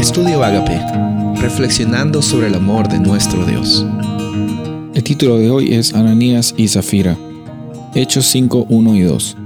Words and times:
Estudio 0.00 0.42
Agape, 0.42 0.80
reflexionando 1.42 2.22
sobre 2.22 2.46
el 2.46 2.54
amor 2.54 2.88
de 2.88 2.98
nuestro 2.98 3.44
Dios. 3.44 3.84
El 4.94 5.04
título 5.04 5.36
de 5.36 5.50
hoy 5.50 5.74
es 5.74 5.92
Ananías 5.92 6.54
y 6.56 6.68
Zafira. 6.68 7.18
Hechos 7.94 8.24
5, 8.28 8.64
1 8.70 8.96
y 8.96 9.02
2. 9.02 9.36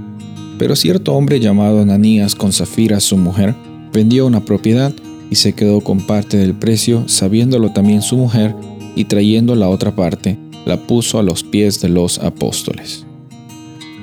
Pero 0.57 0.77
cierto 0.77 1.13
hombre 1.13 1.41
llamado 1.41 1.81
Ananías 1.81 2.35
con 2.35 2.53
Zafira 2.53 3.01
su 3.01 3.17
mujer, 3.17 3.53
vendió 3.91 4.25
una 4.25 4.45
propiedad 4.45 4.93
y 5.29 5.35
se 5.35 5.51
quedó 5.51 5.81
con 5.81 5.99
parte 6.07 6.37
del 6.37 6.53
precio, 6.53 7.03
sabiéndolo 7.09 7.73
también 7.73 8.01
su 8.01 8.15
mujer, 8.15 8.55
y 8.95 9.03
trayendo 9.03 9.55
la 9.55 9.67
otra 9.67 9.93
parte, 9.93 10.39
la 10.65 10.87
puso 10.87 11.19
a 11.19 11.23
los 11.23 11.43
pies 11.43 11.81
de 11.81 11.89
los 11.89 12.17
apóstoles. 12.19 13.05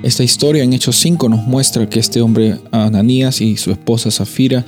Esta 0.02 0.22
historia 0.22 0.64
en 0.64 0.74
Hechos 0.74 0.96
5 0.96 1.30
nos 1.30 1.46
muestra 1.46 1.88
que 1.88 1.98
este 1.98 2.20
hombre 2.20 2.58
Ananías 2.72 3.40
y 3.40 3.56
su 3.56 3.70
esposa 3.70 4.10
Zafira 4.10 4.66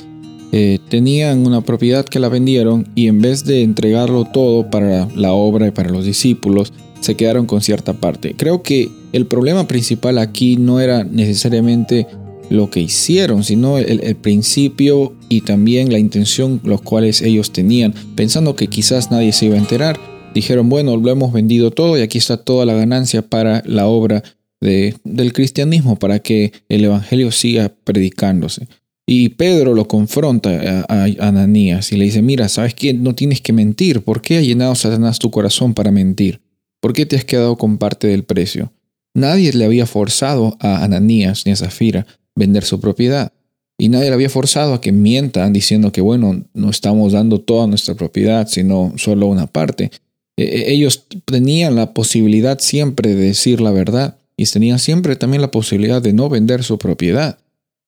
eh, 0.57 0.79
tenían 0.89 1.49
una 1.49 1.63
propiedad 1.63 2.04
que 2.04 2.21
la 2.21 2.29
vendieron 2.29 2.86
y 2.95 3.08
en 3.08 3.21
vez 3.21 3.45
de 3.45 3.64
entregarlo 3.64 4.25
todo 4.25 4.71
para 4.71 5.08
la 5.17 5.32
obra 5.32 5.67
y 5.67 5.72
para 5.72 5.90
los 5.90 6.04
discípulos, 6.04 6.72
se 7.00 7.17
quedaron 7.17 7.46
con 7.46 7.61
cierta 7.61 7.95
parte. 7.95 8.36
Creo 8.36 8.62
que 8.62 8.89
el 9.12 9.26
problema 9.26 9.67
principal 9.67 10.17
aquí 10.17 10.57
no 10.57 10.79
era 10.79 11.03
necesariamente 11.03 12.07
lo 12.50 12.71
que 12.71 12.79
hicieron, 12.79 13.43
sino 13.43 13.79
el, 13.79 14.14
principio 14.14 15.17
y 15.29 15.40
también 15.40 15.90
la 15.90 15.98
intención 15.98 16.61
los 16.62 16.82
cuales 16.82 17.21
ellos 17.23 17.50
tenían, 17.50 17.93
pensando 18.14 18.54
que 18.54 18.68
quizás 18.68 19.11
nadie 19.11 19.32
se 19.32 19.46
iba 19.46 19.57
a 19.57 19.59
enterar. 19.59 19.98
Dijeron, 20.36 20.68
bueno, 20.68 20.96
lo 20.96 21.11
hemos 21.11 21.32
vendido 21.32 21.73
todo 21.73 21.98
y 21.98 22.03
aquí 22.03 22.18
está 22.18 22.36
toda 22.36 22.64
la 22.64 22.75
ganancia 22.75 23.23
para 23.23 23.64
la 23.67 23.89
obra 23.89 24.23
de, 24.61 24.95
del 25.03 25.32
cristianismo, 25.32 25.98
para 25.98 26.21
que 26.21 26.53
el 26.68 26.84
Evangelio 26.84 27.32
siga 27.32 27.73
predicándose. 27.82 28.68
Y 29.07 29.31
Pedro 29.31 29.75
lo 29.75 29.86
confronta 29.86 30.85
a, 30.89 31.04
Ananías 31.21 31.93
y 31.93 31.96
le 31.96 32.06
dice, 32.06 32.22
mira, 32.22 32.48
¿sabes 32.48 32.75
qué? 32.75 32.95
No 32.95 33.15
tienes 33.15 33.41
que 33.41 33.53
mentir. 33.53 34.03
¿Por 34.03 34.23
qué 34.23 34.39
ha 34.39 34.41
llenado 34.41 34.75
Satanás 34.75 35.19
tu 35.19 35.31
corazón 35.31 35.75
para 35.75 35.91
mentir? 35.91 36.41
¿Por 36.81 36.92
qué 36.92 37.05
te 37.05 37.17
has 37.17 37.25
quedado 37.25 37.56
con 37.56 37.77
parte 37.77 38.06
del 38.06 38.25
precio? 38.25 38.73
Nadie 39.15 39.53
le 39.53 39.65
había 39.65 39.87
forzado 39.87 40.56
a 40.61 40.84
Ananías 40.84 41.45
ni 41.45 41.53
a 41.53 41.56
Zafira 41.56 42.06
vender 42.34 42.65
su 42.65 42.81
propiedad. 42.81 43.33
Y 43.78 43.89
nadie 43.89 44.09
le 44.09 44.15
había 44.15 44.31
forzado 44.31 44.75
a 44.75 44.81
que 44.81 44.93
mientan 44.93 45.53
diciendo 45.53 45.93
que, 45.93 46.00
bueno, 46.00 46.45
no 46.55 46.71
estamos 46.71 47.12
dando 47.12 47.41
toda 47.41 47.67
nuestra 47.67 47.95
propiedad, 47.95 48.47
sino 48.48 48.93
solo 48.97 49.27
una 49.27 49.47
parte. 49.47 49.91
E, 50.37 50.45
e, 50.45 50.73
ellos 50.73 51.06
tenían 51.25 51.75
la 51.75 51.93
posibilidad 51.93 52.59
siempre 52.59 53.15
de 53.15 53.27
decir 53.27 53.61
la 53.61 53.71
verdad 53.71 54.17
y 54.37 54.47
tenían 54.47 54.78
siempre 54.78 55.17
también 55.17 55.43
la 55.43 55.50
posibilidad 55.50 56.00
de 56.00 56.12
no 56.12 56.28
vender 56.28 56.65
su 56.65 56.78
propiedad. 56.78 57.39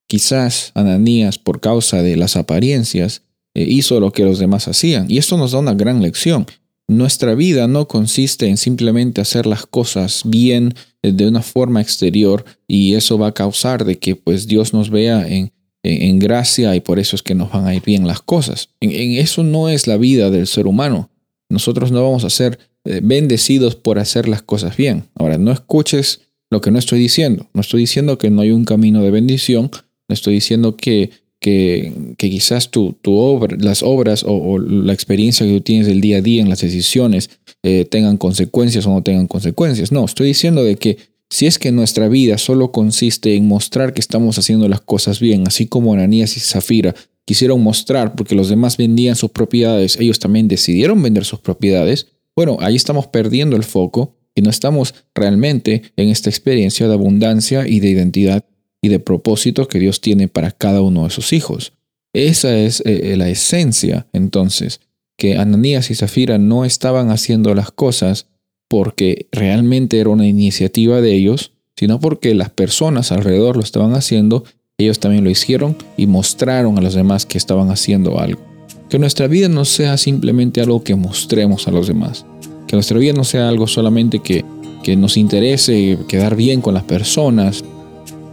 Quizás 0.06 0.72
Ananías, 0.74 1.38
por 1.38 1.60
causa 1.60 2.02
de 2.02 2.16
las 2.16 2.36
apariencias, 2.36 3.22
eh, 3.54 3.66
hizo 3.68 4.00
lo 4.00 4.12
que 4.12 4.24
los 4.24 4.38
demás 4.38 4.68
hacían. 4.68 5.10
Y 5.10 5.18
esto 5.18 5.36
nos 5.36 5.52
da 5.52 5.58
una 5.58 5.74
gran 5.74 6.02
lección. 6.02 6.46
Nuestra 6.88 7.34
vida 7.34 7.66
no 7.66 7.88
consiste 7.88 8.46
en 8.46 8.58
simplemente 8.58 9.20
hacer 9.20 9.46
las 9.46 9.66
cosas 9.66 10.22
bien 10.24 10.74
eh, 11.02 11.10
de 11.10 11.26
una 11.26 11.42
forma 11.42 11.80
exterior 11.80 12.44
y 12.68 12.94
eso 12.94 13.18
va 13.18 13.28
a 13.28 13.34
causar 13.34 13.84
de 13.84 13.98
que 13.98 14.14
pues 14.14 14.46
Dios 14.46 14.72
nos 14.72 14.90
vea 14.90 15.26
en, 15.26 15.52
en, 15.82 16.18
gracia 16.20 16.76
y 16.76 16.80
por 16.80 17.00
eso 17.00 17.16
es 17.16 17.22
que 17.22 17.34
nos 17.34 17.50
van 17.50 17.66
a 17.66 17.74
ir 17.74 17.82
bien 17.82 18.06
las 18.06 18.20
cosas. 18.20 18.70
En, 18.80 18.92
eso 19.16 19.42
no 19.42 19.68
es 19.68 19.88
la 19.88 19.96
vida 19.96 20.30
del 20.30 20.46
ser 20.46 20.68
humano. 20.68 21.10
Nosotros 21.48 21.90
no 21.90 22.02
vamos 22.02 22.24
a 22.24 22.30
ser 22.30 22.58
eh, 22.84 23.00
bendecidos 23.02 23.74
por 23.74 23.98
hacer 23.98 24.28
las 24.28 24.42
cosas 24.42 24.76
bien. 24.76 25.04
Ahora, 25.14 25.38
no 25.38 25.50
escuches 25.50 26.20
lo 26.50 26.60
que 26.60 26.70
no 26.70 26.78
estoy 26.78 27.00
diciendo. 27.00 27.48
No 27.52 27.60
estoy 27.60 27.80
diciendo 27.80 28.18
que 28.18 28.30
no 28.30 28.42
hay 28.42 28.52
un 28.52 28.64
camino 28.64 29.02
de 29.02 29.10
bendición, 29.10 29.70
estoy 30.14 30.34
diciendo 30.34 30.76
que, 30.76 31.10
que, 31.40 31.92
quizás 32.16 32.70
tu, 32.70 32.94
tu 33.02 33.16
obra, 33.16 33.56
las 33.58 33.82
obras 33.82 34.24
o, 34.26 34.58
la 34.58 34.92
experiencia 34.92 35.46
que 35.46 35.52
tú 35.52 35.60
tienes 35.60 35.86
del 35.86 36.00
día 36.00 36.18
a 36.18 36.22
día 36.22 36.42
en 36.42 36.48
las 36.48 36.60
decisiones 36.60 37.30
eh, 37.62 37.84
tengan 37.84 38.16
consecuencias 38.16 38.86
o 38.86 38.90
no 38.90 39.02
tengan 39.02 39.26
consecuencias. 39.26 39.92
No, 39.92 40.04
estoy 40.04 40.28
diciendo 40.28 40.64
de 40.64 40.76
que 40.76 40.98
si 41.28 41.46
es 41.46 41.58
que 41.58 41.72
nuestra 41.72 42.08
vida 42.08 42.38
solo 42.38 42.70
consiste 42.70 43.34
en 43.34 43.48
mostrar 43.48 43.92
que 43.92 44.00
estamos 44.00 44.38
haciendo 44.38 44.68
las 44.68 44.80
cosas 44.80 45.20
bien, 45.20 45.46
así 45.46 45.66
como 45.66 45.92
Ananías 45.92 46.36
y 46.36 46.40
Zafira 46.40 46.94
quisieron 47.24 47.60
mostrar 47.60 48.14
porque 48.14 48.36
los 48.36 48.48
demás 48.48 48.76
vendían 48.76 49.16
sus 49.16 49.30
propiedades, 49.30 49.98
ellos 49.98 50.20
también 50.20 50.46
decidieron 50.46 51.02
vender 51.02 51.24
sus 51.24 51.40
propiedades, 51.40 52.06
bueno, 52.36 52.58
ahí 52.60 52.76
estamos 52.76 53.08
perdiendo 53.08 53.56
el 53.56 53.64
foco 53.64 54.14
y 54.34 54.42
no 54.42 54.50
estamos 54.50 54.94
realmente 55.14 55.82
en 55.96 56.10
esta 56.10 56.30
experiencia 56.30 56.86
de 56.86 56.94
abundancia 56.94 57.66
y 57.66 57.80
de 57.80 57.88
identidad 57.88 58.44
y 58.82 58.88
de 58.88 58.98
propósito 58.98 59.68
que 59.68 59.78
Dios 59.78 60.00
tiene 60.00 60.28
para 60.28 60.50
cada 60.50 60.80
uno 60.82 61.04
de 61.04 61.10
sus 61.10 61.32
hijos. 61.32 61.72
Esa 62.12 62.56
es 62.56 62.80
eh, 62.80 63.12
eh, 63.12 63.16
la 63.16 63.28
esencia, 63.28 64.06
entonces, 64.12 64.80
que 65.18 65.36
Ananías 65.36 65.90
y 65.90 65.94
Zafira 65.94 66.38
no 66.38 66.64
estaban 66.64 67.10
haciendo 67.10 67.54
las 67.54 67.70
cosas 67.70 68.26
porque 68.68 69.28
realmente 69.32 69.98
era 69.98 70.10
una 70.10 70.26
iniciativa 70.26 71.00
de 71.00 71.14
ellos, 71.14 71.52
sino 71.76 72.00
porque 72.00 72.34
las 72.34 72.50
personas 72.50 73.12
alrededor 73.12 73.56
lo 73.56 73.62
estaban 73.62 73.94
haciendo, 73.94 74.44
ellos 74.78 74.98
también 74.98 75.24
lo 75.24 75.30
hicieron 75.30 75.76
y 75.96 76.06
mostraron 76.06 76.78
a 76.78 76.80
los 76.80 76.94
demás 76.94 77.26
que 77.26 77.38
estaban 77.38 77.70
haciendo 77.70 78.18
algo. 78.18 78.40
Que 78.88 78.98
nuestra 78.98 79.26
vida 79.26 79.48
no 79.48 79.64
sea 79.64 79.96
simplemente 79.96 80.60
algo 80.60 80.82
que 80.82 80.94
mostremos 80.94 81.66
a 81.68 81.70
los 81.70 81.86
demás. 81.86 82.24
Que 82.66 82.76
nuestra 82.76 82.98
vida 82.98 83.12
no 83.12 83.24
sea 83.24 83.48
algo 83.48 83.66
solamente 83.66 84.20
que, 84.20 84.44
que 84.82 84.96
nos 84.96 85.16
interese 85.16 85.98
quedar 86.08 86.36
bien 86.36 86.60
con 86.60 86.74
las 86.74 86.84
personas, 86.84 87.64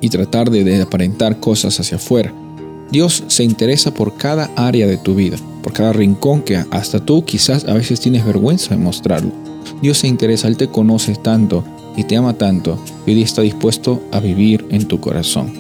y 0.04 0.10
tratar 0.10 0.52
de, 0.52 0.82
aparentar 0.82 1.40
cosas 1.40 1.80
hacia 1.80 1.96
afuera. 1.96 2.34
Dios 2.92 3.24
se 3.28 3.46
interesa 3.46 3.94
por 3.94 4.18
cada 4.18 4.52
área 4.58 4.86
de 4.86 4.98
tu 4.98 5.16
vida, 5.16 5.38
por 5.64 5.72
cada 5.72 5.94
rincón 5.94 6.42
que 6.42 6.58
hasta 6.72 7.00
tú 7.00 7.24
quizás 7.24 7.64
a 7.64 7.74
veces 7.74 8.02
tienes 8.02 8.26
vergüenza 8.26 8.76
de 8.76 8.82
mostrarlo. 8.82 9.32
Dios 9.82 10.00
se 10.00 10.08
interesa, 10.08 10.50
Él 10.50 10.58
te 10.58 10.68
conoce 10.68 11.16
tanto 11.16 11.64
y 11.96 12.04
te 12.04 12.18
ama 12.18 12.34
tanto 12.34 12.78
y 13.08 13.12
hoy 13.12 13.22
está 13.22 13.44
dispuesto 13.44 14.04
a 14.12 14.20
vivir 14.20 14.66
en 14.72 14.90
tu 14.90 15.00
corazón. 15.00 15.54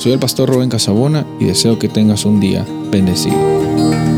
Soy 0.00 0.12
el 0.12 0.18
pastor 0.18 0.50
Rubén 0.50 0.68
Casabona 0.68 1.26
y 1.40 1.46
deseo 1.46 1.78
que 1.78 1.88
tengas 1.88 2.26
un 2.26 2.40
día 2.40 2.66
bendecido. 2.90 4.17